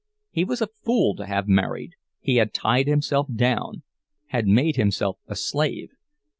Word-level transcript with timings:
He 0.31 0.43
was 0.43 0.61
a 0.63 0.67
fool 0.83 1.15
to 1.17 1.27
have 1.27 1.47
married; 1.47 1.91
he 2.19 2.37
had 2.37 2.55
tied 2.55 2.87
himself 2.87 3.27
down, 3.31 3.83
had 4.29 4.47
made 4.47 4.75
himself 4.75 5.19
a 5.27 5.35
slave. 5.35 5.91